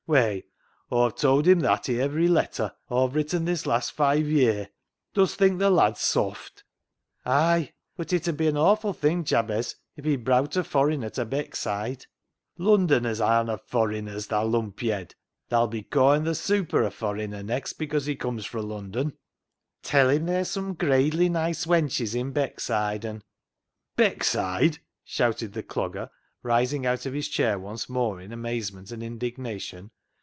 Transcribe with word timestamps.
Whey, 0.07 0.43
Aw've 0.91 1.15
towd 1.15 1.47
him 1.47 1.59
that 1.61 1.87
i' 1.87 2.03
ivery 2.03 2.27
letter 2.27 2.73
Aw've 2.89 3.15
written 3.15 3.45
this 3.45 3.65
last 3.65 3.93
five 3.93 4.25
ye'r. 4.25 4.67
Dust 5.13 5.37
think 5.37 5.57
th' 5.59 5.71
lad's 5.71 6.01
sawft?"" 6.01 6.63
Hay, 7.25 7.73
bud 7.95 8.11
it 8.11 8.27
'ud 8.27 8.35
be 8.35 8.47
an 8.47 8.57
awful 8.57 8.91
thing, 8.91 9.23
Jabez, 9.23 9.77
if 9.95 10.03
he 10.03 10.17
browt 10.17 10.57
a 10.57 10.63
forriner 10.65 11.09
ta 11.09 11.23
Beckside."" 11.23 12.07
Lundoners 12.59 13.21
ar'na 13.25 13.55
forriners, 13.57 14.27
tha 14.27 14.43
lump 14.43 14.81
yed. 14.81 15.15
Thaa'll 15.49 15.67
be 15.69 15.83
cawin' 15.83 16.25
th' 16.25 16.35
* 16.35 16.35
super' 16.35 16.83
a 16.83 16.91
forriner 16.91 17.41
next, 17.41 17.75
'cause 17.87 18.05
he 18.05 18.17
cums 18.17 18.45
fro' 18.45 18.63
Lundon."" 18.63 19.13
Tell 19.83 20.09
him 20.09 20.25
theer's 20.25 20.51
sum 20.51 20.73
gradely 20.75 21.29
nice 21.31 21.65
wenches 21.65 22.19
i' 22.19 22.31
Beckside, 22.33 23.05
an' 23.05 23.23
"—"Beckside 23.97 24.73
1" 24.73 24.79
shouted 25.05 25.53
the 25.53 25.63
Clogger, 25.63 26.09
rising 26.43 26.85
out 26.85 27.05
of 27.05 27.13
his 27.13 27.29
chair 27.29 27.57
once 27.57 27.87
more 27.87 28.19
in 28.19 28.33
amazement 28.33 28.91
and 28.91 29.01
indignation. 29.01 29.89